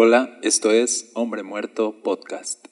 Hola, 0.00 0.38
esto 0.44 0.70
es 0.70 1.10
Hombre 1.16 1.42
Muerto 1.42 1.92
Podcast. 2.04 2.68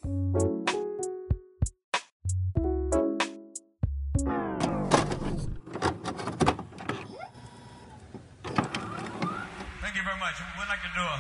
Thank 9.82 9.96
you 9.96 10.04
very 10.06 10.20
much. 10.22 10.38
We'd 10.54 10.70
like 10.70 10.78
to 10.86 10.94
do 10.94 11.02
a, 11.02 11.18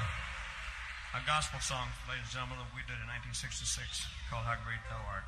a 1.18 1.26
gospel 1.26 1.58
song, 1.58 1.88
ladies 2.06 2.22
and 2.22 2.38
gentlemen, 2.38 2.58
that 2.62 2.70
we 2.70 2.86
did 2.86 3.02
in 3.02 3.10
1966 3.10 4.06
called 4.30 4.46
How 4.46 4.54
Great 4.62 4.78
Thou 4.86 5.02
Art. 5.10 5.26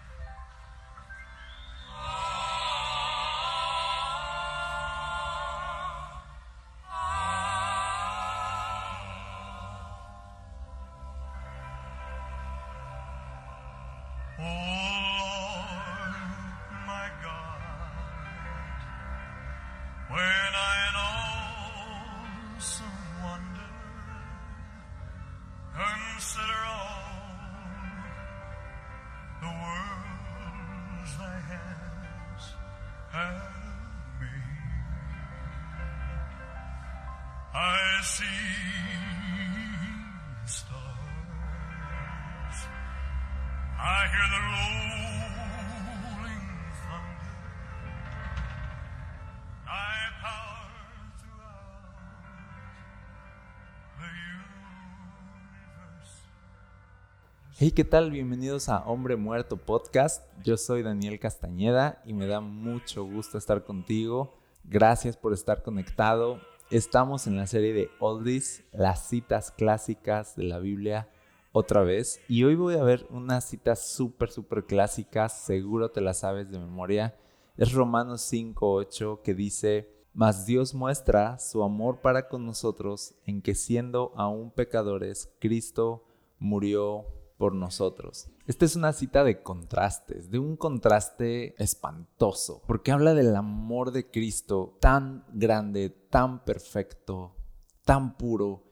Hey, 57.60 57.72
¿qué 57.72 57.84
tal? 57.84 58.12
Bienvenidos 58.12 58.68
a 58.68 58.78
Hombre 58.84 59.16
Muerto 59.16 59.56
Podcast. 59.56 60.24
Yo 60.44 60.56
soy 60.56 60.82
Daniel 60.82 61.18
Castañeda 61.18 62.00
y 62.06 62.14
me 62.14 62.26
da 62.26 62.40
mucho 62.40 63.04
gusto 63.04 63.36
estar 63.36 63.64
contigo. 63.64 64.32
Gracias 64.64 65.16
por 65.16 65.32
estar 65.32 65.62
conectado. 65.62 66.40
Estamos 66.70 67.26
en 67.26 67.38
la 67.38 67.46
serie 67.46 67.72
de 67.72 67.90
Oldies, 67.98 68.62
las 68.72 69.08
citas 69.08 69.50
clásicas 69.50 70.36
de 70.36 70.44
la 70.44 70.58
Biblia 70.58 71.08
otra 71.50 71.82
vez. 71.82 72.20
Y 72.28 72.44
hoy 72.44 72.56
voy 72.56 72.74
a 72.74 72.82
ver 72.82 73.06
una 73.08 73.40
cita 73.40 73.74
súper, 73.74 74.30
súper 74.30 74.66
clásica. 74.66 75.30
Seguro 75.30 75.90
te 75.90 76.02
la 76.02 76.12
sabes 76.12 76.50
de 76.50 76.58
memoria. 76.58 77.16
Es 77.56 77.72
Romanos 77.72 78.30
5.8 78.30 79.22
que 79.22 79.32
dice, 79.32 79.88
Mas 80.12 80.44
Dios 80.44 80.74
muestra 80.74 81.38
su 81.38 81.62
amor 81.62 82.02
para 82.02 82.28
con 82.28 82.44
nosotros 82.44 83.14
en 83.24 83.40
que 83.40 83.54
siendo 83.54 84.12
aún 84.14 84.50
pecadores, 84.50 85.32
Cristo 85.38 86.04
murió 86.38 87.06
por 87.38 87.54
nosotros. 87.54 88.28
Esta 88.46 88.64
es 88.64 88.76
una 88.76 88.92
cita 88.92 89.24
de 89.24 89.42
contrastes, 89.42 90.30
de 90.30 90.38
un 90.38 90.56
contraste 90.56 91.54
espantoso, 91.62 92.62
porque 92.66 92.92
habla 92.92 93.14
del 93.14 93.34
amor 93.36 93.92
de 93.92 94.10
Cristo 94.10 94.76
tan 94.80 95.24
grande, 95.32 95.88
tan 95.88 96.44
perfecto, 96.44 97.36
tan 97.84 98.16
puro, 98.16 98.64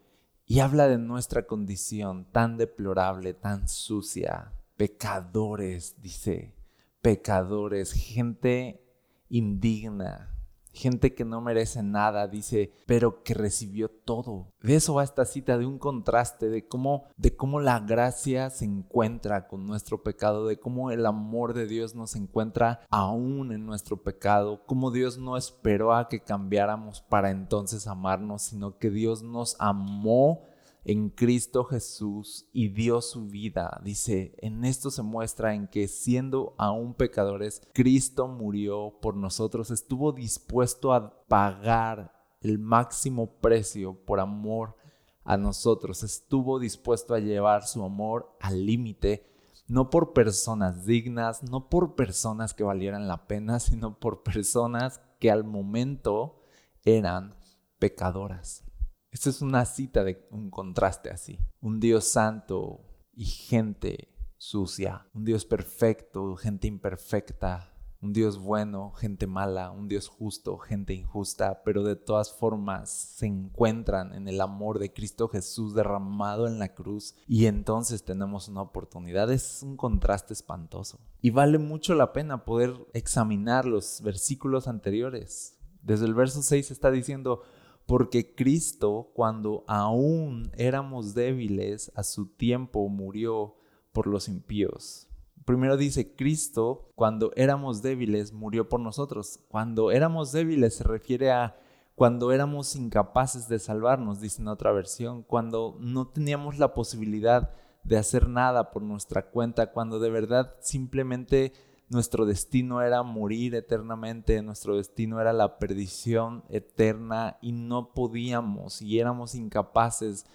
y 0.45 0.61
habla 0.61 0.87
de 0.89 0.99
nuestra 0.99 1.47
condición 1.47 2.27
tan 2.31 2.57
deplorable, 2.57 3.35
tan 3.35 3.69
sucia, 3.69 4.53
pecadores, 4.77 6.01
dice, 6.01 6.55
pecadores, 7.03 7.93
gente 7.93 8.85
indigna, 9.29 10.36
gente 10.77 11.15
que 11.15 11.25
no 11.25 11.41
merece 11.41 11.83
nada, 11.83 12.29
dice, 12.29 12.73
pero 12.87 13.23
que 13.23 13.35
recibió 13.35 13.89
todo. 13.89 14.53
De 14.63 14.77
eso 14.77 14.95
va 14.95 15.05
esta 15.05 15.25
cita, 15.25 15.59
de 15.59 15.67
un 15.67 15.79
contraste, 15.79 16.49
de 16.49 16.69
cómo, 16.69 17.09
de 17.17 17.35
cómo 17.35 17.61
la 17.61 17.81
gracia 17.81 18.51
se 18.51 18.65
encuentra 18.65 19.49
con 19.49 19.67
nuestro 19.67 20.03
pecado, 20.03 20.47
de 20.47 20.59
cómo 20.61 20.91
el 20.91 21.07
amor 21.07 21.55
de 21.55 21.67
Dios 21.67 21.95
nos 21.95 22.15
encuentra 22.15 22.81
aún 22.91 23.53
en 23.53 23.67
nuestro 23.67 24.03
pecado, 24.03 24.63
cómo 24.67 24.91
Dios 24.91 25.19
no 25.19 25.37
esperó 25.37 25.95
a 25.95 26.09
que 26.09 26.21
cambiáramos 26.21 27.01
para 27.01 27.31
entonces 27.31 27.87
amarnos, 27.87 28.43
sino 28.43 28.79
que 28.79 28.91
Dios 28.91 29.23
nos 29.23 29.57
amó 29.59 30.43
en 30.89 31.11
Cristo 31.11 31.65
Jesús 31.65 32.47
y 32.53 32.69
dio 32.69 33.01
su 33.03 33.27
vida. 33.27 33.81
Dice, 33.83 34.37
en 34.39 34.65
esto 34.65 34.93
se 34.93 35.03
muestra 35.03 35.53
en 35.53 35.67
que 35.67 35.89
siendo 35.89 36.55
aún 36.59 36.95
pecadores, 36.95 37.61
Cristo 37.75 38.29
murió 38.29 38.97
por 39.03 39.17
nosotros, 39.17 39.73
estuvo 39.73 40.13
dispuesto 40.13 40.95
a 40.95 41.25
pagar 41.27 42.13
el 42.41 42.61
máximo 42.61 43.33
precio 43.41 43.97
por 44.05 44.21
amor 44.21 44.77
a 45.25 45.37
nosotros, 45.37 46.05
estuvo 46.05 46.61
dispuesto 46.61 47.15
a 47.15 47.19
llevar 47.19 47.67
su 47.67 47.83
amor 47.83 48.37
al 48.41 48.65
límite, 48.65 49.27
no 49.67 49.91
por 49.91 50.13
personas 50.13 50.87
dignas, 50.87 51.43
no 51.43 51.69
por 51.69 51.97
personas 51.97 52.55
que 52.55 52.63
valieran 52.63 53.09
la 53.09 53.27
pena, 53.27 53.59
sino 53.59 53.99
por 53.99 54.23
personas 54.23 55.01
que 55.19 55.33
al 55.33 55.43
momento 55.43 56.45
eran 56.85 57.35
pecadoras. 57.81 58.63
Esta 59.11 59.31
es 59.31 59.41
una 59.43 59.65
cita 59.65 60.05
de 60.05 60.27
un 60.31 60.51
contraste 60.51 61.11
así. 61.11 61.39
Un 61.61 61.81
Dios 61.81 62.05
santo 62.05 62.81
y 63.13 63.25
gente 63.25 64.17
sucia. 64.37 65.07
Un 65.15 65.25
Dios 65.25 65.45
perfecto, 65.45 66.37
gente 66.37 66.67
imperfecta. 66.67 67.73
Un 68.03 68.13
Dios 68.13 68.39
bueno, 68.39 68.93
gente 68.93 69.27
mala. 69.27 69.71
Un 69.71 69.89
Dios 69.89 70.09
justo, 70.09 70.59
gente 70.59 70.93
injusta. 70.93 71.63
Pero 71.65 71.83
de 71.83 71.97
todas 71.97 72.33
formas 72.33 72.91
se 72.91 73.27
encuentran 73.27 74.13
en 74.15 74.29
el 74.29 74.41
amor 74.41 74.79
de 74.79 74.93
Cristo 74.93 75.29
Jesús 75.29 75.75
derramado 75.75 76.47
en 76.47 76.59
la 76.59 76.75
cruz. 76.75 77.17
Y 77.27 77.47
entonces 77.47 78.05
tenemos 78.05 78.49
una 78.49 78.63
oportunidad. 78.63 79.31
Es 79.33 79.63
un 79.63 79.77
contraste 79.77 80.35
espantoso. 80.35 81.01
Y 81.23 81.31
vale 81.31 81.59
mucho 81.59 81.95
la 81.95 82.13
pena 82.13 82.45
poder 82.45 82.75
examinar 82.93 83.65
los 83.65 84.03
versículos 84.03 84.69
anteriores. 84.69 85.59
Desde 85.83 86.05
el 86.05 86.15
verso 86.15 86.43
6 86.43 86.71
está 86.71 86.91
diciendo, 86.91 87.43
porque 87.87 88.35
Cristo, 88.35 89.11
cuando 89.15 89.65
aún 89.69 90.51
éramos 90.57 91.15
débiles, 91.15 91.93
a 91.95 92.03
su 92.03 92.27
tiempo 92.27 92.89
murió 92.89 93.55
por 93.93 94.09
los 94.09 94.29
impíos. 94.29 95.09
Primero 95.45 95.77
dice, 95.77 96.15
Cristo, 96.17 96.91
cuando 96.97 97.31
éramos 97.37 97.83
débiles, 97.83 98.33
murió 98.33 98.69
por 98.69 98.81
nosotros. 98.81 99.39
Cuando 99.49 99.93
éramos 99.93 100.33
débiles 100.33 100.75
se 100.75 100.85
refiere 100.85 101.31
a 101.31 101.57
cuando 101.95 102.33
éramos 102.33 102.77
incapaces 102.77 103.49
de 103.49 103.59
salvarnos, 103.59 104.21
dice 104.21 104.43
en 104.43 104.49
otra 104.49 104.73
versión, 104.73 105.23
cuando 105.23 105.79
no 105.81 106.09
teníamos 106.09 106.59
la 106.59 106.75
posibilidad 106.75 107.55
de 107.85 107.97
hacer 107.97 108.29
nada 108.29 108.71
por 108.71 108.83
nuestra 108.83 109.31
cuenta, 109.31 109.73
cuando 109.73 109.99
de 109.99 110.11
verdad 110.11 110.57
simplemente 110.61 111.53
nuestro 111.89 112.27
destino 112.27 112.83
era 112.83 113.03
morir 113.03 113.55
eternamente, 113.55 114.43
nuestro 114.43 114.77
destino 114.77 115.21
era 115.21 115.33
la 115.33 115.59
perdición 115.59 116.45
eterna 116.49 117.39
y 117.41 117.53
no 117.53 117.93
podíamos 117.93 118.83
y 118.83 118.99
éramos 118.99 119.35
incapaces 119.35 120.27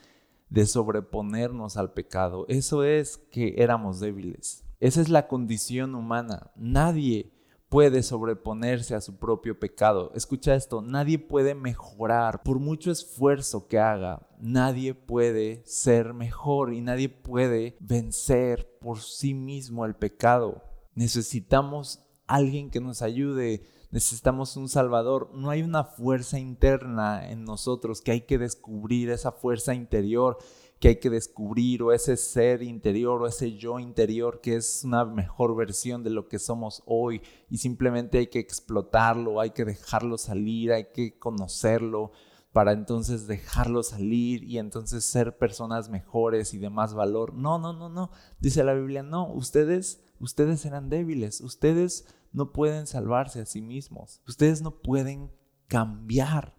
de 0.50 0.66
sobreponernos 0.66 1.78
al 1.78 1.94
pecado. 1.94 2.45
Eso 2.47 2.84
es 2.84 3.17
que 3.17 3.56
éramos 3.57 4.00
débiles. 4.00 4.63
Esa 4.79 5.01
es 5.01 5.09
la 5.09 5.28
condición 5.28 5.95
humana. 5.95 6.51
Nadie 6.56 7.31
puede 7.69 8.03
sobreponerse 8.03 8.95
a 8.95 9.01
su 9.01 9.16
propio 9.18 9.57
pecado. 9.57 10.12
Escucha 10.13 10.56
esto, 10.56 10.81
nadie 10.81 11.19
puede 11.19 11.56
mejorar 11.56 12.44
por 12.44 12.59
mucho 12.59 12.91
esfuerzo 12.91 13.68
que 13.68 13.79
haga. 13.79 14.28
Nadie 14.39 14.94
puede 14.94 15.62
ser 15.66 16.13
mejor 16.13 16.73
y 16.73 16.81
nadie 16.81 17.07
puede 17.07 17.77
vencer 17.80 18.77
por 18.81 19.00
sí 19.00 19.33
mismo 19.33 19.86
el 19.86 19.95
pecado. 19.95 20.62
Necesitamos 20.95 22.03
alguien 22.27 22.69
que 22.69 22.79
nos 22.79 23.01
ayude, 23.01 23.63
necesitamos 23.91 24.57
un 24.57 24.69
salvador. 24.69 25.31
No 25.33 25.49
hay 25.49 25.61
una 25.61 25.83
fuerza 25.83 26.39
interna 26.39 27.29
en 27.29 27.43
nosotros 27.43 28.01
que 28.01 28.11
hay 28.11 28.21
que 28.21 28.38
descubrir, 28.38 29.09
esa 29.09 29.31
fuerza 29.31 29.73
interior 29.73 30.38
que 30.81 30.88
hay 30.88 30.95
que 30.95 31.11
descubrir, 31.11 31.83
o 31.83 31.93
ese 31.93 32.17
ser 32.17 32.63
interior, 32.63 33.21
o 33.21 33.27
ese 33.27 33.55
yo 33.55 33.79
interior 33.79 34.41
que 34.41 34.55
es 34.55 34.81
una 34.83 35.05
mejor 35.05 35.55
versión 35.55 36.03
de 36.03 36.09
lo 36.09 36.27
que 36.27 36.39
somos 36.39 36.81
hoy, 36.88 37.21
y 37.51 37.59
simplemente 37.59 38.17
hay 38.17 38.27
que 38.27 38.39
explotarlo, 38.39 39.39
hay 39.39 39.51
que 39.51 39.63
dejarlo 39.63 40.17
salir, 40.17 40.73
hay 40.73 40.85
que 40.91 41.19
conocerlo 41.19 42.11
para 42.51 42.71
entonces 42.71 43.27
dejarlo 43.27 43.83
salir 43.83 44.43
y 44.43 44.57
entonces 44.57 45.05
ser 45.05 45.38
personas 45.38 45.88
mejores 45.89 46.53
y 46.55 46.57
de 46.57 46.71
más 46.71 46.95
valor. 46.95 47.35
No, 47.35 47.59
no, 47.59 47.73
no, 47.73 47.88
no. 47.88 48.09
Dice 48.39 48.63
la 48.63 48.73
Biblia, 48.73 49.03
no, 49.03 49.31
ustedes 49.31 50.03
Ustedes 50.21 50.65
eran 50.68 50.89
débiles, 50.89 51.41
ustedes 51.41 52.06
no 52.31 52.53
pueden 52.53 52.85
salvarse 52.85 53.41
a 53.41 53.47
sí 53.47 53.59
mismos, 53.59 54.21
ustedes 54.27 54.62
no 54.62 54.79
pueden 54.79 55.31
cambiar, 55.68 56.56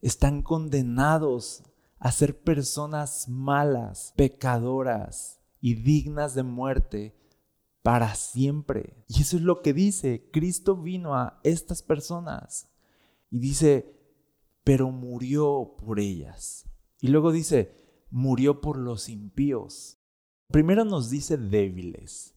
están 0.00 0.42
condenados 0.42 1.62
a 2.00 2.10
ser 2.10 2.42
personas 2.42 3.28
malas, 3.28 4.12
pecadoras 4.16 5.40
y 5.60 5.74
dignas 5.74 6.34
de 6.34 6.42
muerte 6.42 7.16
para 7.82 8.16
siempre. 8.16 9.04
Y 9.06 9.22
eso 9.22 9.36
es 9.36 9.42
lo 9.42 9.62
que 9.62 9.72
dice. 9.72 10.28
Cristo 10.32 10.76
vino 10.76 11.14
a 11.14 11.38
estas 11.44 11.84
personas 11.84 12.68
y 13.30 13.38
dice, 13.38 13.94
pero 14.64 14.90
murió 14.90 15.76
por 15.78 16.00
ellas. 16.00 16.66
Y 17.00 17.08
luego 17.08 17.30
dice, 17.30 18.04
murió 18.10 18.60
por 18.60 18.78
los 18.78 19.08
impíos. 19.08 19.98
Primero 20.48 20.84
nos 20.84 21.08
dice 21.08 21.36
débiles 21.36 22.34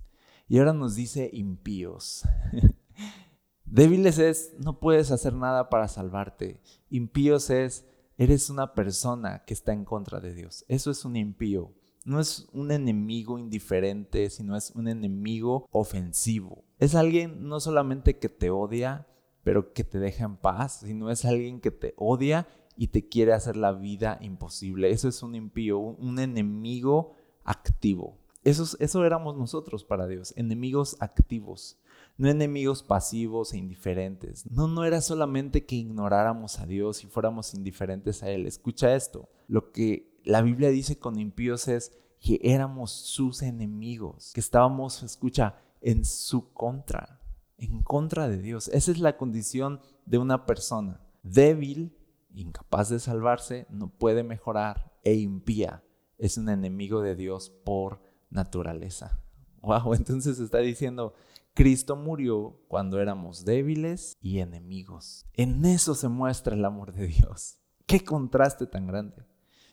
y 0.53 0.59
ahora 0.59 0.73
nos 0.73 0.93
dice 0.93 1.31
impíos. 1.33 2.21
débiles 3.65 4.19
es, 4.19 4.53
no 4.59 4.79
puedes 4.79 5.09
hacer 5.09 5.33
nada 5.33 5.67
para 5.67 5.87
salvarte. 5.87 6.61
Impíos 6.91 7.49
es, 7.49 7.87
eres 8.19 8.51
una 8.51 8.75
persona 8.75 9.45
que 9.45 9.55
está 9.55 9.73
en 9.73 9.83
contra 9.83 10.19
de 10.19 10.31
Dios. 10.35 10.63
Eso 10.67 10.91
es 10.91 11.05
un 11.05 11.15
impío. 11.15 11.73
No 12.05 12.19
es 12.19 12.47
un 12.53 12.71
enemigo 12.71 13.39
indiferente, 13.39 14.29
sino 14.29 14.55
es 14.55 14.69
un 14.75 14.87
enemigo 14.87 15.67
ofensivo. 15.71 16.63
Es 16.77 16.93
alguien 16.93 17.47
no 17.47 17.59
solamente 17.59 18.19
que 18.19 18.29
te 18.29 18.51
odia, 18.51 19.07
pero 19.41 19.73
que 19.73 19.83
te 19.83 19.97
deja 19.97 20.25
en 20.25 20.37
paz, 20.37 20.81
sino 20.85 21.09
es 21.09 21.25
alguien 21.25 21.61
que 21.61 21.71
te 21.71 21.95
odia 21.97 22.47
y 22.77 22.89
te 22.89 23.09
quiere 23.09 23.33
hacer 23.33 23.57
la 23.57 23.71
vida 23.71 24.19
imposible. 24.21 24.91
Eso 24.91 25.07
es 25.07 25.23
un 25.23 25.33
impío, 25.33 25.79
un, 25.79 26.19
enemigo 26.19 27.15
activo. 27.43 28.19
Eso, 28.43 28.77
eso 28.79 29.05
éramos 29.05 29.37
nosotros 29.37 29.83
para 29.83 30.07
Dios, 30.07 30.33
enemigos 30.35 30.97
activos, 30.99 31.79
no 32.17 32.29
enemigos 32.29 32.83
pasivos 32.83 33.53
e 33.53 33.57
indiferentes. 33.57 34.49
No, 34.51 34.67
no 34.67 34.83
era 34.83 35.01
solamente 35.01 35.65
que 35.65 35.75
ignoráramos 35.75 36.59
a 36.59 36.65
Dios 36.65 37.03
y 37.03 37.07
fuéramos 37.07 37.53
indiferentes 37.53 38.21
a 38.23 38.29
Él. 38.29 38.45
Escucha 38.45 38.95
esto, 38.95 39.29
lo 39.47 39.71
que 39.71 40.19
la 40.23 40.41
Biblia 40.41 40.69
dice 40.69 40.99
con 40.99 41.19
impíos 41.19 41.67
es 41.67 41.93
que 42.19 42.39
éramos 42.43 42.91
sus 42.91 43.41
enemigos, 43.41 44.31
que 44.33 44.39
estábamos, 44.39 45.03
escucha, 45.03 45.55
en 45.81 46.05
su 46.05 46.53
contra 46.53 47.19
en 47.63 47.81
contra 47.81 48.27
de 48.27 48.37
Dios. 48.37 48.67
Esa 48.69 48.91
es 48.91 48.99
la 48.99 49.17
condición 49.17 49.79
de 50.05 50.17
una 50.17 50.45
persona 50.45 51.01
débil, 51.23 51.95
incapaz 52.33 52.89
de 52.89 52.99
salvarse, 52.99 53.65
no 53.69 53.89
puede 53.89 54.23
mejorar 54.23 54.91
e 55.03 55.15
impía. 55.15 55.83
Es 56.17 56.37
un 56.37 56.49
enemigo 56.49 57.01
de 57.01 57.15
Dios 57.15 57.49
por 57.63 58.01
naturaleza. 58.33 59.21
Wow, 59.61 59.93
entonces 59.95 60.39
está 60.39 60.57
diciendo, 60.59 61.13
Cristo 61.53 61.95
murió 61.95 62.59
cuando 62.67 62.99
éramos 62.99 63.45
débiles 63.45 64.17
y 64.19 64.39
enemigos. 64.39 65.25
En 65.33 65.63
eso 65.65 65.95
se 65.95 66.09
muestra 66.09 66.55
el 66.55 66.65
amor 66.65 66.93
de 66.93 67.07
Dios. 67.07 67.59
Qué 67.85 68.03
contraste 68.03 68.65
tan 68.65 68.87
grande. 68.87 69.25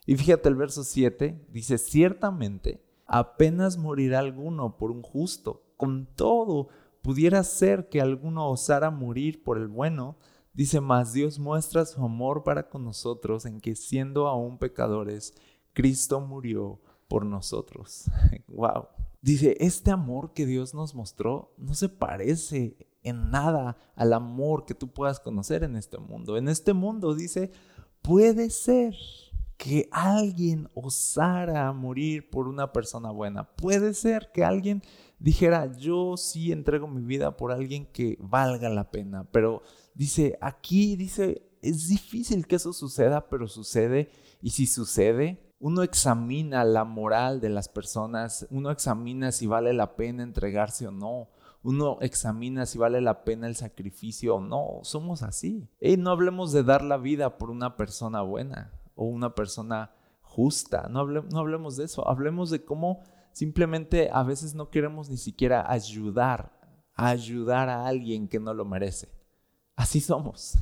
Y 0.07 0.17
fíjate 0.17 0.49
el 0.49 0.57
verso 0.57 0.85
7, 0.85 1.47
dice, 1.51 1.79
ciertamente 1.79 2.85
apenas 3.07 3.77
morirá 3.77 4.21
alguno 4.21 4.77
por 4.77 4.91
un 4.91 5.03
justo, 5.03 5.65
con 5.77 6.07
todo 6.07 6.69
pudiera 7.03 7.43
ser 7.43 7.89
que 7.89 8.01
alguno 8.01 8.49
osara 8.49 8.91
morir 8.91 9.43
por 9.43 9.59
el 9.59 9.69
bueno, 9.69 10.17
dice 10.53 10.81
más, 10.81 11.13
Dios 11.13 11.39
muestra 11.39 11.87
su 11.87 12.05
amor 12.05 12.45
para 12.45 12.69
con 12.69 12.85
nosotros 12.85 13.47
en 13.47 13.61
que 13.61 13.75
siendo 13.75 14.29
aún 14.29 14.59
pecadores, 14.59 15.35
Cristo 15.73 16.21
murió 16.21 16.81
por 17.11 17.27
nosotros. 17.27 18.05
wow. 18.47 18.87
Dice, 19.21 19.57
este 19.59 19.91
amor 19.91 20.33
que 20.33 20.47
Dios 20.47 20.73
nos 20.73 20.95
mostró 20.95 21.53
no 21.59 21.75
se 21.75 21.89
parece 21.89 22.77
en 23.03 23.31
nada 23.31 23.77
al 23.97 24.13
amor 24.13 24.65
que 24.65 24.75
tú 24.75 24.89
puedas 24.93 25.19
conocer 25.19 25.65
en 25.65 25.75
este 25.75 25.99
mundo. 25.99 26.37
En 26.37 26.49
este 26.49 26.73
mundo 26.73 27.15
dice, 27.15 27.51
puede 28.01 28.49
ser 28.49 28.95
que 29.57 29.89
alguien 29.91 30.69
osara 30.73 31.71
morir 31.73 32.31
por 32.31 32.47
una 32.47 32.73
persona 32.73 33.11
buena. 33.11 33.45
Puede 33.57 33.93
ser 33.93 34.31
que 34.33 34.45
alguien 34.45 34.81
dijera, 35.19 35.77
yo 35.77 36.17
sí 36.17 36.53
entrego 36.53 36.87
mi 36.87 37.03
vida 37.03 37.37
por 37.37 37.51
alguien 37.51 37.87
que 37.87 38.17
valga 38.21 38.69
la 38.69 38.91
pena. 38.91 39.25
Pero 39.33 39.63
dice, 39.95 40.39
aquí 40.41 40.95
dice, 40.95 41.43
es 41.61 41.89
difícil 41.89 42.47
que 42.47 42.57
eso 42.57 42.73
suceda, 42.73 43.29
pero 43.29 43.49
sucede. 43.49 44.11
Y 44.41 44.51
si 44.51 44.67
sucede, 44.67 45.50
uno 45.61 45.83
examina 45.83 46.65
la 46.65 46.85
moral 46.85 47.41
de 47.41 47.51
las 47.51 47.69
personas, 47.69 48.47
uno 48.51 48.71
examina 48.71 49.31
si 49.31 49.47
vale 49.47 49.73
la 49.73 49.95
pena 49.95 50.23
entregarse 50.23 50.89
o 50.89 50.91
no. 50.91 51.29
Uno 51.63 51.99
examina 52.01 52.65
si 52.65 52.79
vale 52.79 53.03
la 53.03 53.23
pena 53.23 53.47
el 53.47 53.55
sacrificio 53.55 54.37
o 54.37 54.41
no. 54.41 54.81
Somos 54.83 55.23
así. 55.23 55.69
Y 55.79 55.99
no 55.99 56.11
hablemos 56.11 56.53
de 56.53 56.63
dar 56.63 56.83
la 56.83 56.97
vida 56.97 57.37
por 57.37 57.51
una 57.51 57.77
persona 57.77 58.23
buena 58.23 58.73
o 58.95 59.05
una 59.05 59.35
persona 59.35 59.93
justa. 60.23 60.89
No, 60.89 61.01
hablemos 61.01 61.77
de 61.77 61.85
eso. 61.85 62.09
Hablemos 62.09 62.49
de 62.49 62.65
cómo 62.65 63.03
Simplemente 63.33 64.11
a 64.13 64.23
veces 64.23 64.55
no 64.55 64.71
queremos 64.71 65.09
ni 65.09 65.17
siquiera 65.17 65.71
ayudar, 65.71 66.53
ayudar 66.95 67.69
a 67.69 67.87
alguien 67.87 68.29
que 68.29 68.41
no 68.41 68.53
lo 68.55 68.65
merece. 68.65 69.09
Así 69.77 70.01
somos. 70.01 70.59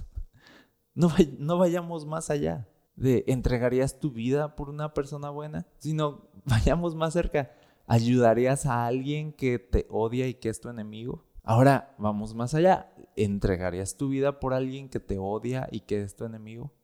No 0.95 1.59
vayamos 1.59 2.05
más 2.05 2.29
allá 2.29 2.69
de 2.99 3.25
entregarías 3.29 4.01
tu 4.01 4.11
vida 4.11 4.57
por 4.57 4.69
una 4.69 4.93
persona 4.93 5.31
buena, 5.31 5.67
sino 5.79 6.29
vayamos 6.45 6.95
más 6.95 7.13
cerca. 7.13 7.53
¿Ayudarías 7.87 8.67
a 8.67 8.87
alguien 8.87 9.33
que 9.33 9.59
te 9.59 9.87
odia 9.89 10.29
y 10.29 10.35
que 10.35 10.51
es 10.51 10.61
tu 10.61 10.69
enemigo? 10.69 11.25
Ahora 11.43 11.95
vamos 11.99 12.35
más 12.35 12.55
allá. 12.55 12.93
¿Entregarías 13.17 13.97
tu 13.97 14.09
vida 14.09 14.41
por 14.41 14.53
alguien 14.53 14.91
que 14.91 15.01
te 15.01 15.17
odia 15.19 15.69
y 15.73 15.81
que 15.81 16.03
es 16.03 16.15
tu 16.15 16.25
enemigo? 16.25 16.75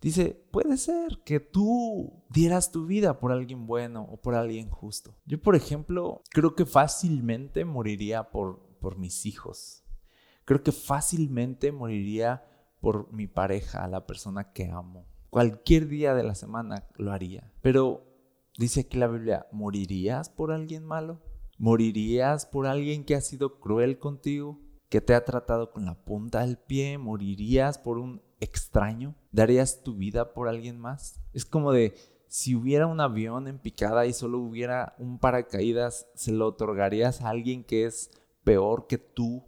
Dice, 0.00 0.46
puede 0.50 0.76
ser 0.76 1.20
que 1.24 1.38
tú 1.40 2.24
dieras 2.28 2.72
tu 2.72 2.86
vida 2.86 3.18
por 3.18 3.32
alguien 3.32 3.66
bueno 3.66 4.06
o 4.10 4.16
por 4.16 4.34
alguien 4.34 4.68
justo. 4.68 5.14
Yo, 5.24 5.40
por 5.40 5.54
ejemplo, 5.54 6.22
creo 6.30 6.54
que 6.54 6.66
fácilmente 6.66 7.64
moriría 7.64 8.30
por, 8.30 8.60
por 8.80 8.98
mis 8.98 9.26
hijos. 9.26 9.84
Creo 10.44 10.62
que 10.62 10.72
fácilmente 10.72 11.72
moriría 11.72 12.44
por 12.80 13.12
mi 13.12 13.26
pareja, 13.26 13.86
la 13.88 14.06
persona 14.06 14.52
que 14.52 14.70
amo. 14.70 15.06
Cualquier 15.36 15.86
día 15.86 16.14
de 16.14 16.22
la 16.22 16.34
semana 16.34 16.88
lo 16.96 17.12
haría. 17.12 17.52
Pero 17.60 18.06
dice 18.56 18.80
aquí 18.80 18.96
la 18.96 19.06
Biblia, 19.06 19.46
¿morirías 19.52 20.30
por 20.30 20.50
alguien 20.50 20.82
malo? 20.82 21.20
¿Morirías 21.58 22.46
por 22.46 22.66
alguien 22.66 23.04
que 23.04 23.16
ha 23.16 23.20
sido 23.20 23.60
cruel 23.60 23.98
contigo? 23.98 24.58
¿Que 24.88 25.02
te 25.02 25.14
ha 25.14 25.26
tratado 25.26 25.72
con 25.72 25.84
la 25.84 25.94
punta 25.94 26.40
del 26.40 26.56
pie? 26.56 26.96
¿Morirías 26.96 27.76
por 27.76 27.98
un 27.98 28.22
extraño? 28.40 29.14
¿Darías 29.30 29.82
tu 29.82 29.94
vida 29.94 30.32
por 30.32 30.48
alguien 30.48 30.80
más? 30.80 31.20
Es 31.34 31.44
como 31.44 31.70
de, 31.70 31.94
si 32.28 32.54
hubiera 32.54 32.86
un 32.86 33.02
avión 33.02 33.46
en 33.46 33.58
picada 33.58 34.06
y 34.06 34.14
solo 34.14 34.38
hubiera 34.38 34.94
un 34.98 35.18
paracaídas, 35.18 36.08
¿se 36.14 36.32
lo 36.32 36.46
otorgarías 36.46 37.20
a 37.20 37.28
alguien 37.28 37.62
que 37.62 37.84
es 37.84 38.10
peor 38.42 38.86
que 38.86 38.96
tú 38.96 39.44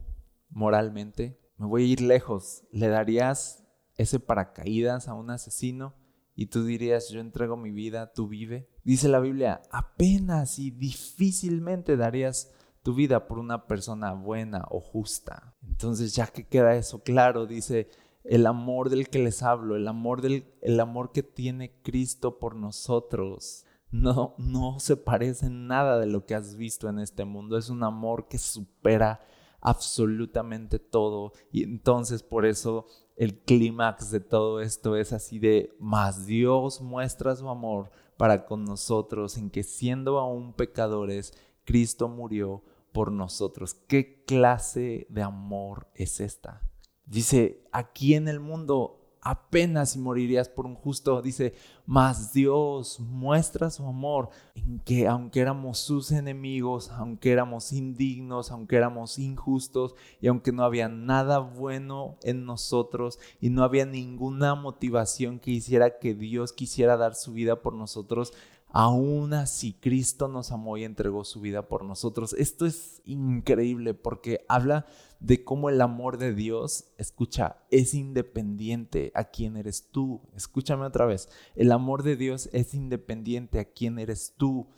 moralmente? 0.51 1.41
Me 1.57 1.65
voy 1.65 1.85
a 1.85 1.87
ir 1.87 2.03
lejos. 2.03 2.65
¿Le 2.73 2.89
darías 2.89 3.65
ese 3.99 4.19
paracaídas 4.19 5.09
a 5.09 5.15
un 5.15 5.31
asesino? 5.31 5.95
Y 6.35 6.47
tú 6.47 6.65
dirías, 6.65 7.11
yo 7.11 7.21
entrego 7.21 7.57
mi 7.57 7.73
vida, 7.73 8.13
tú 8.13 8.29
vive. 8.29 8.71
Dice 8.85 9.09
la 9.09 9.21
Biblia, 9.21 9.61
apenas 9.71 10.59
y 10.59 10.71
difícilmente 10.71 11.97
darías 11.97 12.55
tu 12.83 12.95
vida 12.95 13.27
por 13.27 13.39
una 13.39 13.67
persona 13.67 14.15
buena 14.15 14.65
o 14.71 14.81
justa. 14.81 15.55
Entonces 15.63 16.15
ya 16.15 16.29
que 16.29 16.47
queda 16.47 16.77
eso 16.77 17.03
claro, 17.03 17.47
dice 17.47 17.91
el 18.25 18.47
amor 18.47 18.89
del 18.89 19.09
que 19.09 19.19
les 19.19 19.43
hablo, 19.43 19.77
el 19.77 19.89
amor, 19.89 20.23
del, 20.23 20.55
el 20.63 20.79
amor 20.81 21.13
que 21.13 21.23
tiene 21.23 21.81
Cristo 21.83 22.39
por 22.39 22.55
nosotros, 22.55 23.65
no, 23.91 24.35
no 24.39 24.81
se 24.81 24.97
parece 24.97 25.49
nada 25.51 25.99
de 25.99 26.07
lo 26.07 26.27
que 26.27 26.35
has 26.35 26.57
visto 26.57 26.89
en 26.89 26.99
este 26.99 27.25
mundo. 27.25 27.57
Es 27.57 27.71
un 27.71 27.83
amor 27.83 28.29
que 28.29 28.39
supera 28.39 29.21
absolutamente 29.61 30.79
todo. 30.79 31.33
Y 31.53 31.65
entonces 31.65 32.23
por 32.23 32.47
eso 32.47 32.87
el 33.17 33.39
clímax 33.41 34.11
de 34.11 34.21
todo 34.21 34.61
esto 34.61 34.97
es 34.97 35.13
así 35.13 35.39
de, 35.39 35.75
más 35.81 36.27
Dios 36.27 36.81
muestra 36.81 37.35
su 37.35 37.49
amor 37.49 37.91
para 38.17 38.47
con 38.47 38.65
nosotros 38.65 39.37
en 39.37 39.51
que 39.51 39.63
siendo 39.63 40.19
aún 40.19 40.53
pecadores, 40.53 41.33
Cristo 41.65 42.09
murió 42.09 42.63
por 42.93 43.13
nosotros. 43.13 43.75
¿Qué 43.75 44.25
clase 44.25 45.07
de 45.11 45.23
amor 45.23 45.89
es 45.95 46.21
esta? 46.21 46.63
Dice, 47.05 47.65
aquí 47.73 48.15
en 48.15 48.29
el 48.29 48.41
mundo 48.41 48.98
apenas 49.29 49.91
si 49.91 49.99
morirías 49.99 50.49
por 50.49 50.65
un 50.65 50.75
justo, 50.75 51.21
dice, 51.21 51.53
mas 51.85 52.33
Dios 52.33 52.99
muestra 52.99 53.69
su 53.69 53.85
amor 53.85 54.31
en 54.55 54.81
que 54.81 55.07
aunque 55.07 55.41
éramos 55.41 55.81
sus 55.81 56.13
enemigos, 56.13 56.91
aunque 56.93 57.33
éramos 57.33 57.75
indignos, 57.75 58.51
aunque 58.51 58.77
éramos 58.77 59.19
injustos 59.19 59.95
y 60.23 60.29
aunque 60.29 60.51
no 60.51 60.65
había 60.65 60.89
nada 60.89 61.41
bueno 61.41 62.17
en 62.23 62.47
nosotros 62.47 63.19
y 63.39 63.51
no 63.51 63.65
había 63.65 63.85
ninguna 63.85 64.55
motivación 64.55 65.41
que 65.41 65.51
hiciera 65.51 65.99
que 65.99 66.15
Dios 66.15 66.55
quisiera 66.55 66.97
dar 66.97 67.15
su 67.15 67.35
vida 67.35 67.61
por 67.61 67.75
nosotros, 67.75 68.33
aún 68.71 69.35
así 69.35 69.75
Cristo 69.75 70.29
nos 70.29 70.53
amó 70.53 70.79
y 70.79 70.85
entregó 70.85 71.25
su 71.25 71.43
vida 71.43 71.69
por 71.69 71.85
nosotros. 71.85 72.33
Esto 72.33 72.65
es 72.65 73.03
increíble 73.05 73.93
porque 73.93 74.47
habla 74.49 74.87
de 75.21 75.45
cómo 75.45 75.69
el 75.69 75.81
amor 75.81 76.19
de 76.19 76.35
Dios, 76.35 76.93
escucha, 76.97 77.57
es 77.71 77.95
independiente 77.95 79.11
a 79.15 79.25
quién 79.25 79.57
eres 79.57 79.89
tú. 79.91 80.23
Escúchame 80.37 80.85
otra 80.85 81.07
vez, 81.07 81.29
el 81.55 81.73
amor 81.73 82.03
de 82.03 82.17
Dios 82.17 82.49
es 82.53 82.75
independiente 82.75 83.59
a 83.59 83.65
quién 83.65 83.99
eres 83.99 84.35
tú. 84.37 84.69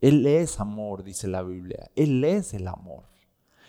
Él 0.00 0.26
es 0.26 0.60
amor, 0.60 1.04
dice 1.04 1.28
la 1.28 1.42
Biblia. 1.42 1.90
Él 1.94 2.24
es 2.24 2.52
el 2.52 2.68
amor. 2.68 3.04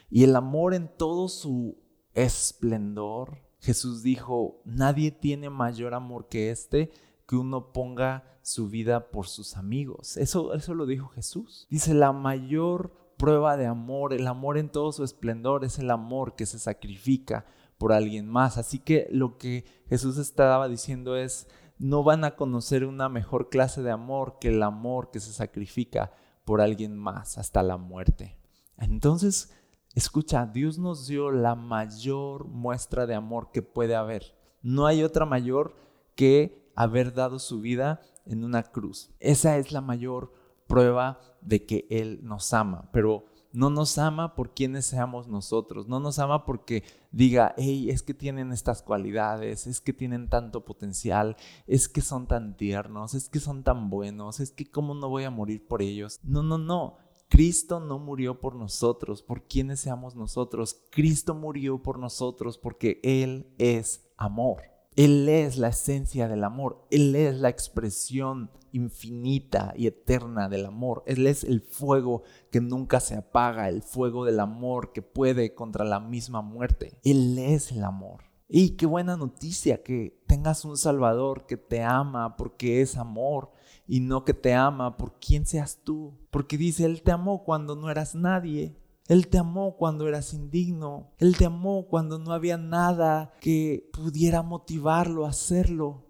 Y 0.09 0.23
el 0.23 0.35
amor 0.35 0.73
en 0.73 0.89
todo 0.97 1.29
su 1.29 1.77
esplendor. 2.13 3.39
Jesús 3.59 4.03
dijo, 4.03 4.61
nadie 4.65 5.11
tiene 5.11 5.49
mayor 5.49 5.93
amor 5.93 6.27
que 6.27 6.51
este, 6.51 6.91
que 7.27 7.35
uno 7.35 7.71
ponga 7.73 8.39
su 8.41 8.69
vida 8.69 9.11
por 9.11 9.27
sus 9.27 9.57
amigos. 9.57 10.17
Eso, 10.17 10.53
eso 10.53 10.73
lo 10.73 10.85
dijo 10.85 11.09
Jesús. 11.09 11.67
Dice, 11.69 11.93
la 11.93 12.11
mayor 12.11 12.93
prueba 13.17 13.57
de 13.57 13.65
amor, 13.65 14.13
el 14.13 14.27
amor 14.27 14.57
en 14.57 14.69
todo 14.69 14.91
su 14.91 15.03
esplendor, 15.03 15.65
es 15.65 15.79
el 15.79 15.91
amor 15.91 16.35
que 16.35 16.45
se 16.45 16.59
sacrifica 16.59 17.45
por 17.77 17.93
alguien 17.93 18.27
más. 18.27 18.57
Así 18.57 18.79
que 18.79 19.07
lo 19.11 19.37
que 19.37 19.65
Jesús 19.89 20.17
estaba 20.17 20.67
diciendo 20.67 21.15
es, 21.15 21.47
no 21.79 22.03
van 22.03 22.23
a 22.23 22.35
conocer 22.35 22.85
una 22.85 23.09
mejor 23.09 23.49
clase 23.49 23.81
de 23.81 23.91
amor 23.91 24.37
que 24.39 24.49
el 24.49 24.63
amor 24.63 25.11
que 25.11 25.19
se 25.19 25.33
sacrifica 25.33 26.11
por 26.45 26.61
alguien 26.61 26.95
más 26.95 27.37
hasta 27.37 27.61
la 27.61 27.77
muerte. 27.77 28.37
Entonces, 28.77 29.53
escucha, 29.93 30.45
Dios 30.45 30.77
nos 30.77 31.07
dio 31.07 31.31
la 31.31 31.55
mayor 31.55 32.47
muestra 32.47 33.05
de 33.05 33.15
amor 33.15 33.51
que 33.51 33.61
puede 33.61 33.95
haber. 33.95 34.35
No 34.61 34.85
hay 34.85 35.03
otra 35.03 35.25
mayor 35.25 35.75
que 36.15 36.71
haber 36.75 37.13
dado 37.13 37.39
su 37.39 37.59
vida 37.59 38.01
en 38.25 38.43
una 38.43 38.63
cruz. 38.63 39.11
Esa 39.19 39.57
es 39.57 39.71
la 39.71 39.81
mayor 39.81 40.33
prueba 40.67 41.19
de 41.41 41.65
que 41.65 41.87
Él 41.89 42.19
nos 42.23 42.53
ama, 42.53 42.89
pero 42.91 43.25
no 43.53 43.69
nos 43.69 43.97
ama 43.97 44.35
por 44.35 44.53
quienes 44.53 44.85
seamos 44.85 45.27
nosotros, 45.27 45.87
no 45.87 45.99
nos 45.99 46.19
ama 46.19 46.45
porque 46.45 46.83
diga, 47.11 47.55
hey, 47.57 47.89
es 47.89 48.03
que 48.03 48.13
tienen 48.13 48.51
estas 48.51 48.83
cualidades, 48.83 49.65
es 49.65 49.81
que 49.81 49.93
tienen 49.93 50.29
tanto 50.29 50.63
potencial, 50.63 51.35
es 51.65 51.89
que 51.89 52.01
son 52.01 52.27
tan 52.27 52.55
tiernos, 52.55 53.13
es 53.15 53.29
que 53.29 53.39
son 53.39 53.63
tan 53.63 53.89
buenos, 53.89 54.39
es 54.39 54.51
que 54.51 54.69
cómo 54.69 54.93
no 54.93 55.09
voy 55.09 55.23
a 55.23 55.31
morir 55.31 55.65
por 55.67 55.81
ellos. 55.81 56.19
No, 56.23 56.43
no, 56.43 56.57
no. 56.57 56.97
Cristo 57.29 57.79
no 57.79 57.99
murió 57.99 58.39
por 58.39 58.55
nosotros, 58.55 59.21
por 59.21 59.47
quienes 59.47 59.79
seamos 59.79 60.15
nosotros. 60.15 60.79
Cristo 60.91 61.33
murió 61.33 61.81
por 61.81 61.99
nosotros 61.99 62.57
porque 62.57 62.99
Él 63.03 63.53
es 63.57 64.07
amor. 64.17 64.76
Él 64.97 65.29
es 65.29 65.59
la 65.59 65.67
esencia 65.67 66.27
del 66.27 66.43
amor, 66.43 66.83
Él 66.89 67.15
es 67.15 67.35
la 67.35 67.49
expresión 67.49 68.49
infinita 68.71 69.71
y 69.77 69.85
eterna 69.85 70.49
del 70.49 70.65
amor, 70.65 71.03
Él 71.05 71.27
es 71.27 71.43
el 71.43 71.61
fuego 71.61 72.23
que 72.51 72.61
nunca 72.61 72.99
se 72.99 73.13
apaga, 73.13 73.69
el 73.69 73.83
fuego 73.83 74.25
del 74.25 74.39
amor 74.39 74.93
que 74.93 75.03
puede 75.03 75.53
contra 75.53 75.85
la 75.85 75.99
misma 75.99 76.41
muerte. 76.41 76.97
Él 77.03 77.37
es 77.37 77.71
el 77.71 77.83
amor. 77.83 78.23
Y 78.49 78.71
qué 78.71 78.87
buena 78.87 79.17
noticia 79.17 79.83
que 79.83 80.19
tengas 80.25 80.65
un 80.65 80.77
Salvador 80.77 81.45
que 81.45 81.57
te 81.57 81.83
ama 81.83 82.35
porque 82.35 82.81
es 82.81 82.97
amor 82.97 83.51
y 83.85 83.99
no 83.99 84.25
que 84.25 84.33
te 84.33 84.55
ama 84.55 84.97
por 84.97 85.19
quien 85.19 85.45
seas 85.45 85.81
tú. 85.83 86.17
Porque 86.31 86.57
dice, 86.57 86.85
Él 86.85 87.03
te 87.03 87.11
amó 87.11 87.43
cuando 87.43 87.75
no 87.75 87.91
eras 87.91 88.15
nadie. 88.15 88.75
Él 89.07 89.27
te 89.29 89.37
amó 89.37 89.77
cuando 89.77 90.07
eras 90.07 90.33
indigno. 90.33 91.11
Él 91.17 91.37
te 91.37 91.45
amó 91.45 91.87
cuando 91.87 92.19
no 92.19 92.33
había 92.33 92.57
nada 92.57 93.33
que 93.39 93.89
pudiera 93.93 94.41
motivarlo 94.41 95.25
a 95.25 95.29
hacerlo. 95.29 96.05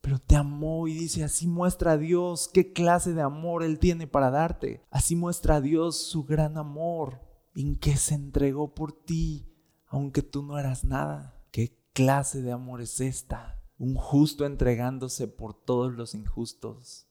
Pero 0.00 0.20
te 0.20 0.36
amó 0.36 0.86
y 0.86 0.94
dice, 0.94 1.24
así 1.24 1.48
muestra 1.48 1.92
a 1.92 1.98
Dios 1.98 2.48
qué 2.52 2.72
clase 2.72 3.12
de 3.12 3.22
amor 3.22 3.64
Él 3.64 3.80
tiene 3.80 4.06
para 4.06 4.30
darte. 4.30 4.84
Así 4.90 5.16
muestra 5.16 5.56
a 5.56 5.60
Dios 5.60 5.96
su 5.96 6.24
gran 6.24 6.58
amor 6.58 7.20
en 7.56 7.76
que 7.76 7.96
se 7.96 8.14
entregó 8.14 8.72
por 8.72 8.92
ti, 8.92 9.52
aunque 9.88 10.22
tú 10.22 10.44
no 10.44 10.58
eras 10.58 10.84
nada. 10.84 11.42
¿Qué 11.50 11.76
clase 11.92 12.40
de 12.40 12.52
amor 12.52 12.82
es 12.82 13.00
esta? 13.00 13.60
Un 13.78 13.96
justo 13.96 14.46
entregándose 14.46 15.26
por 15.26 15.54
todos 15.54 15.92
los 15.92 16.14
injustos 16.14 17.06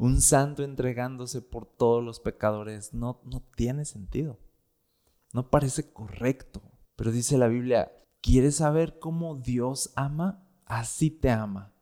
un 0.00 0.22
santo 0.22 0.64
entregándose 0.64 1.42
por 1.42 1.66
todos 1.66 2.02
los 2.02 2.20
pecadores, 2.20 2.94
no, 2.94 3.20
no 3.24 3.42
tiene 3.54 3.84
sentido. 3.84 4.38
No 5.34 5.50
parece 5.50 5.92
correcto. 5.92 6.62
Pero 6.96 7.12
dice 7.12 7.36
la 7.36 7.48
Biblia, 7.48 7.92
¿quieres 8.22 8.56
saber 8.56 8.98
cómo 8.98 9.36
Dios 9.36 9.92
ama? 9.96 10.48
Así 10.64 11.10
te 11.10 11.28
ama. 11.28 11.74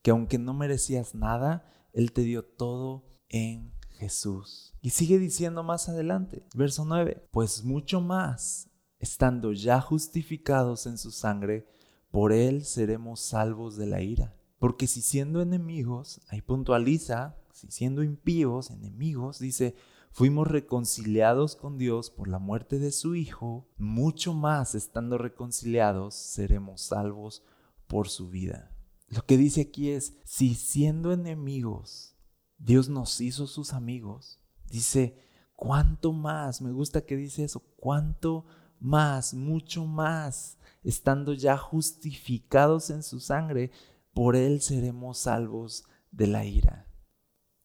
Que 0.00 0.12
aunque 0.12 0.38
no 0.38 0.54
merecías 0.54 1.14
nada, 1.14 1.70
Él 1.92 2.12
te 2.12 2.22
dio 2.22 2.42
todo 2.42 3.04
en 3.28 3.74
Jesús. 3.90 4.74
Y 4.80 4.90
sigue 4.90 5.18
diciendo 5.18 5.62
más 5.62 5.90
adelante, 5.90 6.46
verso 6.54 6.86
9, 6.86 7.28
pues 7.30 7.64
mucho 7.64 8.00
más, 8.00 8.70
estando 8.98 9.52
ya 9.52 9.82
justificados 9.82 10.86
en 10.86 10.96
su 10.96 11.10
sangre, 11.10 11.68
por 12.10 12.32
Él 12.32 12.64
seremos 12.64 13.20
salvos 13.20 13.76
de 13.76 13.86
la 13.86 14.00
ira. 14.00 14.37
Porque 14.58 14.86
si 14.86 15.02
siendo 15.02 15.40
enemigos, 15.40 16.20
ahí 16.28 16.42
puntualiza, 16.42 17.36
si 17.52 17.70
siendo 17.70 18.02
impíos, 18.02 18.70
enemigos, 18.70 19.38
dice, 19.38 19.76
fuimos 20.10 20.48
reconciliados 20.48 21.54
con 21.56 21.78
Dios 21.78 22.10
por 22.10 22.28
la 22.28 22.38
muerte 22.38 22.78
de 22.78 22.90
su 22.90 23.14
Hijo, 23.14 23.68
mucho 23.76 24.34
más 24.34 24.74
estando 24.74 25.18
reconciliados 25.18 26.14
seremos 26.14 26.82
salvos 26.82 27.44
por 27.86 28.08
su 28.08 28.28
vida. 28.28 28.74
Lo 29.08 29.24
que 29.24 29.36
dice 29.36 29.62
aquí 29.62 29.90
es, 29.90 30.14
si 30.24 30.54
siendo 30.54 31.12
enemigos, 31.12 32.16
Dios 32.58 32.88
nos 32.88 33.20
hizo 33.20 33.46
sus 33.46 33.72
amigos, 33.72 34.40
dice, 34.70 35.18
¿cuánto 35.54 36.12
más? 36.12 36.60
Me 36.60 36.72
gusta 36.72 37.02
que 37.02 37.16
dice 37.16 37.44
eso, 37.44 37.60
¿cuánto 37.76 38.44
más? 38.80 39.34
Mucho 39.34 39.86
más, 39.86 40.58
estando 40.82 41.32
ya 41.32 41.56
justificados 41.56 42.90
en 42.90 43.02
su 43.02 43.20
sangre, 43.20 43.70
por 44.18 44.34
Él 44.34 44.60
seremos 44.62 45.18
salvos 45.18 45.84
de 46.10 46.26
la 46.26 46.44
ira. 46.44 46.88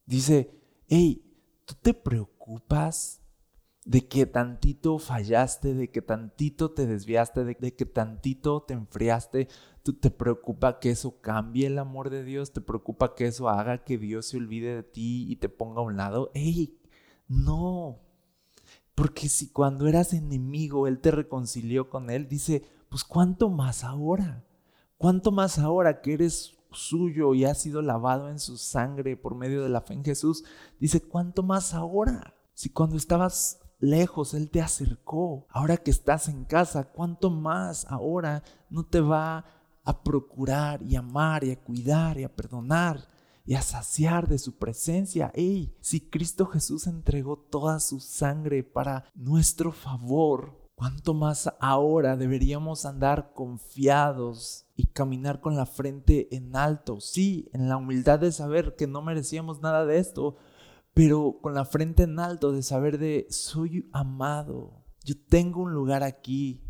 Dice, 0.06 0.62
hey, 0.88 1.26
¿tú 1.66 1.74
te 1.82 1.96
preocupas 1.96 3.24
de 3.86 4.08
que 4.08 4.28
tantito 4.28 5.00
fallaste, 5.00 5.74
de 5.74 5.90
que 5.90 6.04
tantito 6.04 6.70
te 6.70 6.86
desviaste, 6.86 7.44
de, 7.44 7.76
que 7.76 7.86
tantito 7.88 8.62
te 8.62 8.76
enfriaste? 8.76 9.48
¿Tú 9.82 9.94
te 9.94 10.12
preocupa 10.12 10.78
que 10.78 10.92
eso 10.92 11.20
cambie 11.22 11.66
el 11.66 11.80
amor 11.80 12.12
de 12.12 12.24
Dios? 12.24 12.54
¿Te 12.54 12.62
preocupa 12.62 13.16
que 13.16 13.26
eso 13.26 13.50
haga 13.50 13.84
que 13.84 13.98
Dios 13.98 14.28
se 14.28 14.38
olvide 14.38 14.76
de 14.76 14.84
ti 14.84 15.26
y 15.28 15.38
te 15.38 15.50
ponga 15.50 15.82
a 15.82 15.86
un 15.86 15.98
lado? 15.98 16.30
¡Hey! 16.36 16.80
No. 17.28 18.00
Porque 18.94 19.28
si 19.28 19.50
cuando 19.50 19.88
eras 19.88 20.14
enemigo 20.14 20.86
Él 20.86 21.00
te 21.00 21.10
reconcilió 21.10 21.90
con 21.90 22.12
Él, 22.12 22.28
dice, 22.30 22.62
pues 22.90 23.04
¿cuánto 23.04 23.50
más 23.50 23.84
ahora? 23.84 24.46
¿Cuánto 25.04 25.34
más 25.34 25.60
ahora 25.60 26.00
que 26.00 26.14
eres 26.14 26.54
suyo 26.72 27.34
y 27.34 27.44
ha 27.44 27.54
sido 27.56 27.82
lavado 27.82 28.30
en 28.30 28.40
su 28.40 28.56
sangre 28.56 29.18
por 29.18 29.36
medio 29.36 29.62
de 29.62 29.68
la 29.68 29.82
fe 29.82 29.96
en 29.96 30.06
Jesús? 30.06 30.46
Dice, 30.80 31.02
¿cuánto 31.02 31.44
más 31.44 31.74
ahora? 31.74 32.36
Si 32.54 32.70
cuando 32.70 32.96
estabas 32.96 33.60
lejos 33.80 34.34
Él 34.34 34.50
te 34.50 34.62
acercó, 34.62 35.46
ahora 35.50 35.76
que 35.76 35.92
estás 35.92 36.30
en 36.30 36.46
casa, 36.46 36.86
¿cuánto 36.86 37.30
más 37.30 37.86
ahora 37.90 38.44
no 38.70 38.86
te 38.86 39.02
va 39.02 39.44
a 39.84 40.04
procurar 40.04 40.82
y 40.82 40.96
amar 40.96 41.44
y 41.44 41.52
a 41.52 41.62
cuidar 41.62 42.18
y 42.18 42.24
a 42.24 42.34
perdonar? 42.34 43.10
y 43.46 43.56
a 43.56 43.62
saciar 43.62 44.30
de 44.30 44.38
su 44.38 44.56
presencia. 44.56 45.30
Ey, 45.36 45.76
si 45.82 46.00
Cristo 46.00 46.46
Jesús 46.46 46.88
entregó 46.88 47.36
toda 47.36 47.82
su 47.82 48.00
sangre 48.00 48.64
para 48.64 49.04
nuestro 49.16 49.74
favor, 49.74 50.64
¿Cuánto 50.76 51.14
más 51.14 51.54
ahora 51.60 52.18
deberíamos 52.18 52.86
andar 52.86 53.34
confiados 53.34 54.63
y 54.76 54.88
caminar 54.88 55.42
con 55.42 55.56
la 55.56 55.66
frente 55.66 56.36
en 56.36 56.56
alto? 56.56 57.00
Sí, 57.00 57.50
en 57.54 57.70
la 57.70 57.78
humildad 57.78 58.20
de 58.20 58.32
saber 58.32 58.76
que 58.76 58.88
no 58.88 59.02
merecíamos 59.02 59.62
nada 59.62 59.86
de 59.86 59.98
esto, 59.98 60.36
pero 60.94 61.40
con 61.42 61.54
la 61.54 61.66
frente 61.66 62.04
en 62.04 62.20
alto 62.20 62.52
de 62.52 62.64
saber 62.64 62.98
de 62.98 63.28
soy 63.30 63.90
amado, 63.92 64.84
yo 65.04 65.16
tengo 65.30 65.62
un 65.62 65.74
lugar 65.74 66.04
aquí, 66.04 66.62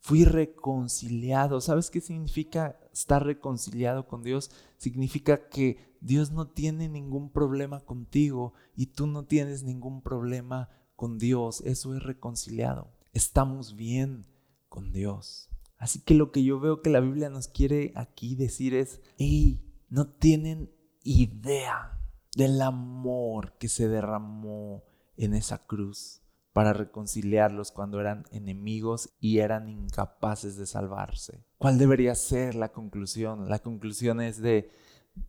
fui 0.00 0.24
reconciliado. 0.24 1.60
¿Sabes 1.60 1.90
qué 1.90 2.00
significa 2.00 2.78
estar 2.92 3.24
reconciliado 3.24 4.06
con 4.06 4.22
Dios? 4.22 4.50
Significa 4.78 5.48
que 5.48 5.96
Dios 6.00 6.30
no 6.30 6.48
tiene 6.48 6.88
ningún 6.88 7.30
problema 7.30 7.80
contigo 7.80 8.54
y 8.76 8.86
tú 8.86 9.06
no 9.06 9.24
tienes 9.24 9.62
ningún 9.62 10.02
problema 10.02 10.68
con 10.94 11.18
Dios. 11.18 11.60
Eso 11.62 11.94
es 11.94 12.02
reconciliado 12.02 12.96
estamos 13.16 13.74
bien 13.76 14.26
con 14.68 14.92
Dios. 14.92 15.48
Así 15.78 16.00
que 16.00 16.14
lo 16.14 16.32
que 16.32 16.42
yo 16.42 16.58
veo 16.58 16.82
que 16.82 16.90
la 16.90 17.00
Biblia 17.00 17.28
nos 17.28 17.48
quiere 17.48 17.92
aquí 17.96 18.34
decir 18.34 18.74
es, 18.74 19.00
hey, 19.18 19.62
no 19.88 20.08
tienen 20.08 20.70
idea 21.02 21.98
del 22.34 22.60
amor 22.62 23.56
que 23.58 23.68
se 23.68 23.88
derramó 23.88 24.84
en 25.16 25.34
esa 25.34 25.66
cruz 25.66 26.22
para 26.52 26.72
reconciliarlos 26.72 27.70
cuando 27.70 28.00
eran 28.00 28.24
enemigos 28.30 29.10
y 29.20 29.38
eran 29.38 29.68
incapaces 29.68 30.56
de 30.56 30.66
salvarse. 30.66 31.44
¿Cuál 31.58 31.78
debería 31.78 32.14
ser 32.14 32.54
la 32.54 32.72
conclusión? 32.72 33.48
La 33.48 33.58
conclusión 33.58 34.22
es 34.22 34.40
de, 34.40 34.70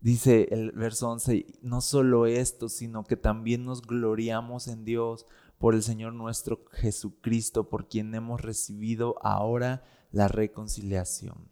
Dice 0.02 0.50
el 0.52 0.72
verso 0.74 1.10
11, 1.10 1.46
no 1.62 1.82
solo 1.82 2.26
esto, 2.26 2.68
sino 2.68 3.06
que 3.06 3.16
también 3.16 3.64
nos 3.64 3.82
gloriamos 3.82 4.68
en 4.68 4.84
Dios 4.84 5.26
por 5.58 5.74
el 5.74 5.82
Señor 5.82 6.14
nuestro 6.14 6.66
Jesucristo, 6.72 7.70
por 7.70 7.88
quien 7.88 8.14
hemos 8.14 8.42
recibido 8.42 9.16
ahora 9.22 9.84
la 10.12 10.28
reconciliación. 10.28 11.52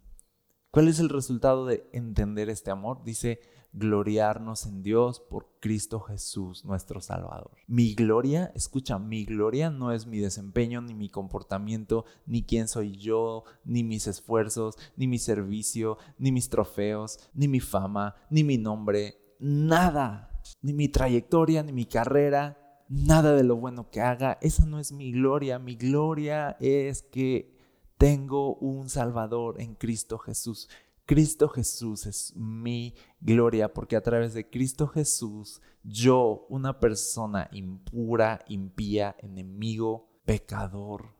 ¿Cuál 0.71 0.89
es 0.89 0.99
el 0.99 1.09
resultado 1.09 1.65
de 1.65 1.89
entender 1.93 2.49
este 2.49 2.69
amor? 2.69 3.03
Dice, 3.05 3.39
gloriarnos 3.71 4.65
en 4.65 4.83
Dios 4.83 5.19
por 5.19 5.49
Cristo 5.59 5.99
Jesús, 5.99 6.65
nuestro 6.65 7.01
Salvador. 7.01 7.51
Mi 7.67 7.93
gloria, 7.93 8.51
escucha, 8.55 8.99
mi 8.99 9.25
gloria 9.25 9.69
no 9.69 9.91
es 9.91 10.05
mi 10.05 10.19
desempeño, 10.19 10.81
ni 10.81 10.93
mi 10.93 11.09
comportamiento, 11.09 12.05
ni 12.25 12.43
quién 12.43 12.67
soy 12.67 12.97
yo, 12.97 13.43
ni 13.63 13.83
mis 13.83 14.07
esfuerzos, 14.07 14.75
ni 14.95 15.07
mi 15.07 15.17
servicio, 15.17 15.97
ni 16.17 16.31
mis 16.31 16.49
trofeos, 16.49 17.19
ni 17.33 17.47
mi 17.47 17.59
fama, 17.59 18.15
ni 18.29 18.43
mi 18.43 18.57
nombre, 18.57 19.15
nada, 19.39 20.41
ni 20.61 20.73
mi 20.73 20.89
trayectoria, 20.89 21.63
ni 21.63 21.71
mi 21.71 21.85
carrera, 21.85 22.57
nada 22.89 23.33
de 23.33 23.43
lo 23.43 23.55
bueno 23.55 23.89
que 23.89 24.01
haga. 24.01 24.37
Esa 24.41 24.65
no 24.65 24.79
es 24.79 24.91
mi 24.91 25.11
gloria. 25.11 25.59
Mi 25.59 25.75
gloria 25.75 26.57
es 26.59 27.01
que 27.01 27.54
tengo 27.97 28.55
un 28.55 28.89
Salvador 28.89 29.61
en 29.61 29.75
Cristo 29.75 30.17
Jesús. 30.17 30.69
Cristo 31.05 31.49
Jesús 31.49 32.05
es 32.07 32.33
mi 32.35 32.95
gloria 33.19 33.73
porque 33.73 33.95
a 33.95 34.01
través 34.01 34.33
de 34.33 34.49
Cristo 34.49 34.87
Jesús 34.87 35.61
yo, 35.83 36.47
una 36.49 36.79
persona 36.79 37.47
impura, 37.51 38.43
impía, 38.47 39.15
enemigo, 39.19 40.09
pecador, 40.25 41.15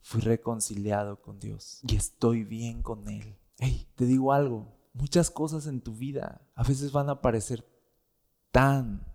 fui 0.00 0.20
reconciliado 0.20 1.22
con 1.22 1.38
Dios 1.38 1.80
y 1.86 1.94
estoy 1.94 2.42
bien 2.42 2.82
con 2.82 3.08
Él. 3.08 3.38
Hey, 3.58 3.88
te 3.94 4.06
digo 4.06 4.32
algo, 4.32 4.76
muchas 4.92 5.30
cosas 5.30 5.68
en 5.68 5.80
tu 5.80 5.94
vida 5.94 6.42
a 6.56 6.64
veces 6.64 6.90
van 6.90 7.08
a 7.10 7.20
parecer 7.20 7.64
tan 8.50 9.06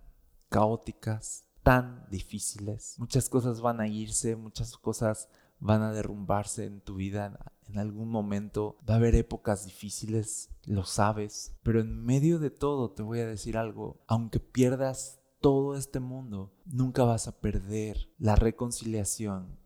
caóticas, 0.48 1.46
tan 1.64 2.08
difíciles. 2.10 2.96
Muchas 2.98 3.28
cosas 3.28 3.60
van 3.60 3.82
a 3.82 3.88
irse, 3.88 4.38
muchas 4.38 4.78
cosas 4.78 5.28
van 5.64 5.82
a 5.82 5.94
derrumbarse 5.94 6.66
en 6.66 6.82
tu 6.82 6.96
vida. 6.96 7.40
En 7.68 7.80
algún 7.80 8.10
momento 8.10 8.78
va 8.88 8.96
a 8.96 8.98
haber 8.98 9.16
épocas 9.16 9.66
difíciles, 9.66 10.50
lo 10.66 10.84
sabes. 10.84 11.56
Pero 11.64 11.80
en 11.80 12.04
medio 12.04 12.38
de 12.38 12.52
todo 12.52 12.92
te 12.92 13.02
voy 13.02 13.20
a 13.20 13.28
decir 13.28 13.58
algo. 13.58 14.04
Aunque 14.08 14.40
pierdas 14.40 15.20
todo 15.40 15.76
este 15.76 16.00
mundo, 16.00 16.54
nunca 16.66 17.04
vas 17.04 17.28
a 17.28 17.40
perder 17.40 18.10
la 18.18 18.36
reconciliación 18.36 19.58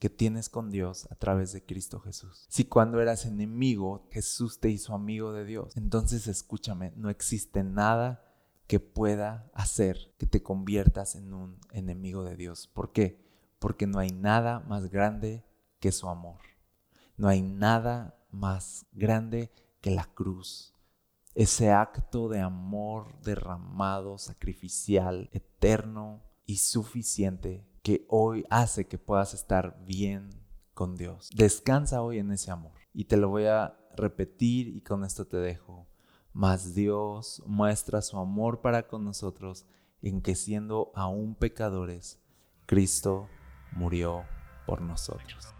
que 0.00 0.10
tienes 0.10 0.48
con 0.48 0.70
Dios 0.70 1.08
a 1.10 1.14
través 1.14 1.52
de 1.52 1.64
Cristo 1.64 2.00
Jesús. 2.00 2.46
Si 2.48 2.64
cuando 2.64 3.00
eras 3.00 3.24
enemigo, 3.24 4.06
Jesús 4.10 4.60
te 4.60 4.68
hizo 4.68 4.92
amigo 4.92 5.32
de 5.32 5.44
Dios, 5.44 5.76
entonces 5.76 6.26
escúchame, 6.26 6.92
no 6.96 7.10
existe 7.10 7.64
nada 7.64 8.22
que 8.66 8.80
pueda 8.80 9.50
hacer 9.54 10.12
que 10.18 10.26
te 10.26 10.42
conviertas 10.42 11.14
en 11.14 11.32
un 11.32 11.58
enemigo 11.72 12.24
de 12.24 12.36
Dios. 12.36 12.66
¿Por 12.66 12.92
qué? 12.92 13.23
Porque 13.64 13.86
no 13.86 13.98
hay 13.98 14.10
nada 14.10 14.60
más 14.68 14.90
grande 14.90 15.42
que 15.80 15.90
su 15.90 16.10
amor. 16.10 16.36
No 17.16 17.28
hay 17.28 17.40
nada 17.40 18.14
más 18.30 18.84
grande 18.92 19.50
que 19.80 19.90
la 19.90 20.04
cruz. 20.04 20.74
Ese 21.34 21.72
acto 21.72 22.28
de 22.28 22.40
amor 22.40 23.18
derramado, 23.22 24.18
sacrificial, 24.18 25.30
eterno 25.32 26.20
y 26.44 26.58
suficiente 26.58 27.66
que 27.82 28.04
hoy 28.10 28.44
hace 28.50 28.86
que 28.86 28.98
puedas 28.98 29.32
estar 29.32 29.82
bien 29.86 30.28
con 30.74 30.94
Dios. 30.94 31.30
Descansa 31.34 32.02
hoy 32.02 32.18
en 32.18 32.32
ese 32.32 32.50
amor. 32.50 32.72
Y 32.92 33.04
te 33.04 33.16
lo 33.16 33.30
voy 33.30 33.46
a 33.46 33.78
repetir 33.96 34.76
y 34.76 34.82
con 34.82 35.04
esto 35.04 35.26
te 35.26 35.38
dejo. 35.38 35.86
Mas 36.34 36.74
Dios 36.74 37.42
muestra 37.46 38.02
su 38.02 38.18
amor 38.18 38.60
para 38.60 38.86
con 38.88 39.06
nosotros 39.06 39.64
en 40.02 40.20
que 40.20 40.34
siendo 40.34 40.92
aún 40.94 41.34
pecadores, 41.34 42.20
Cristo 42.66 43.26
murió 43.74 44.24
por 44.66 44.80
nosotros. 44.80 45.54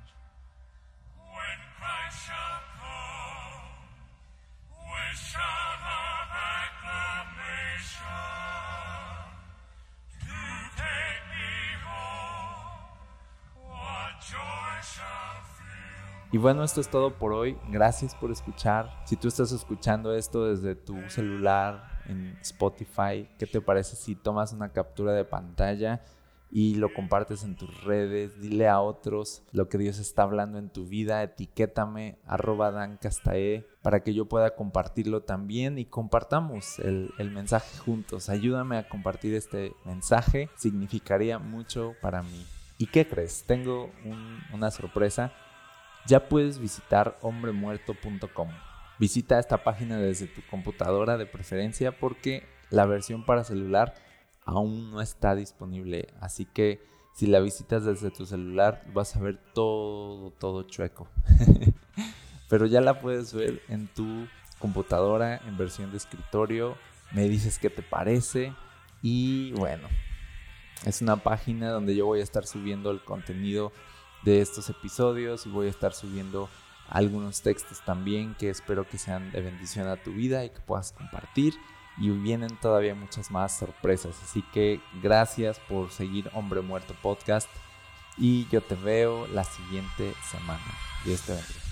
Y 16.34 16.36
bueno, 16.36 16.64
esto 16.64 16.80
es 16.80 16.88
todo 16.88 17.16
por 17.16 17.32
hoy. 17.32 17.56
Gracias 17.68 18.12
por 18.16 18.32
escuchar. 18.32 18.90
Si 19.04 19.14
tú 19.14 19.28
estás 19.28 19.52
escuchando 19.52 20.12
esto 20.16 20.46
desde 20.46 20.74
tu 20.74 21.08
celular 21.08 22.02
en 22.06 22.36
Spotify, 22.40 23.28
¿qué 23.38 23.46
te 23.46 23.60
parece 23.60 23.94
si 23.94 24.16
tomas 24.16 24.52
una 24.52 24.72
captura 24.72 25.12
de 25.12 25.24
pantalla 25.24 26.02
y 26.54 26.76
lo 26.76 26.94
compartes 26.94 27.44
en 27.44 27.56
tus 27.56 27.84
redes? 27.84 28.40
Dile 28.40 28.68
a 28.68 28.80
otros 28.80 29.42
lo 29.52 29.68
que 29.68 29.76
Dios 29.76 29.98
está 29.98 30.22
hablando 30.22 30.56
en 30.58 30.70
tu 30.70 30.86
vida. 30.86 31.22
Etiquétame 31.22 32.16
arroba 32.24 32.70
dancastae 32.70 33.66
para 33.82 34.00
que 34.00 34.14
yo 34.14 34.24
pueda 34.24 34.54
compartirlo 34.54 35.24
también 35.24 35.78
y 35.78 35.84
compartamos 35.84 36.78
el, 36.78 37.12
mensaje 37.30 37.76
juntos. 37.78 38.30
Ayúdame 38.30 38.78
a 38.78 38.88
compartir 38.88 39.34
este 39.34 39.74
mensaje. 39.84 40.48
Significaría 40.56 41.38
mucho 41.38 41.92
para 42.00 42.22
mí. 42.22 42.46
¿Y 42.78 42.86
qué 42.86 43.06
crees? 43.06 43.44
Tengo 43.46 43.90
una 44.52 44.70
sorpresa 44.70 45.32
ya 46.06 46.28
puedes 46.28 46.58
visitar 46.58 47.16
hombremuerto.com. 47.22 48.48
Visita 48.98 49.38
esta 49.38 49.64
página 49.64 49.96
desde 49.96 50.26
tu 50.26 50.42
computadora 50.50 51.16
de 51.16 51.26
preferencia 51.26 51.98
porque 51.98 52.46
la 52.70 52.84
versión 52.84 53.24
para 53.24 53.44
celular 53.44 53.94
aún 54.44 54.90
no 54.90 55.00
está 55.00 55.34
disponible. 55.34 56.08
Así 56.20 56.44
que 56.44 56.80
si 57.14 57.26
la 57.26 57.40
visitas 57.40 57.84
desde 57.84 58.10
tu 58.10 58.26
celular 58.26 58.84
vas 58.92 59.16
a 59.16 59.20
ver 59.20 59.38
todo, 59.54 60.30
todo 60.32 60.62
chueco. 60.64 61.08
Pero 62.48 62.66
ya 62.66 62.80
la 62.80 63.00
puedes 63.00 63.32
ver 63.32 63.62
en 63.68 63.88
tu 63.88 64.26
computadora 64.58 65.40
en 65.46 65.56
versión 65.56 65.90
de 65.90 65.96
escritorio. 65.96 66.76
Me 67.12 67.28
dices 67.28 67.58
qué 67.58 67.70
te 67.70 67.82
parece. 67.82 68.52
Y 69.02 69.52
bueno, 69.52 69.88
es 70.84 71.02
una 71.02 71.16
página 71.16 71.70
donde 71.70 71.94
yo 71.94 72.06
voy 72.06 72.20
a 72.20 72.24
estar 72.24 72.46
subiendo 72.46 72.90
el 72.90 73.02
contenido 73.02 73.72
de 74.24 74.40
estos 74.40 74.68
episodios 74.70 75.46
y 75.46 75.50
voy 75.50 75.66
a 75.66 75.70
estar 75.70 75.92
subiendo 75.92 76.48
algunos 76.88 77.42
textos 77.42 77.82
también 77.84 78.34
que 78.34 78.50
espero 78.50 78.86
que 78.88 78.98
sean 78.98 79.30
de 79.32 79.40
bendición 79.40 79.88
a 79.88 79.96
tu 79.96 80.12
vida 80.12 80.44
y 80.44 80.50
que 80.50 80.60
puedas 80.60 80.92
compartir. 80.92 81.54
Y 81.96 82.10
vienen 82.10 82.56
todavía 82.56 82.94
muchas 82.94 83.30
más 83.30 83.56
sorpresas. 83.56 84.20
Así 84.22 84.42
que 84.52 84.80
gracias 85.02 85.60
por 85.60 85.90
seguir 85.90 86.30
Hombre 86.34 86.60
Muerto 86.60 86.94
Podcast. 87.02 87.48
Y 88.16 88.46
yo 88.48 88.60
te 88.62 88.74
veo 88.74 89.26
la 89.28 89.44
siguiente 89.44 90.14
semana. 90.30 90.64
Dios 91.04 91.22
te. 91.22 91.63